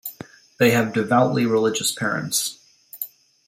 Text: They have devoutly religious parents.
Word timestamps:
They 0.57 0.71
have 0.71 0.93
devoutly 0.95 1.45
religious 1.45 1.91
parents. 1.91 2.57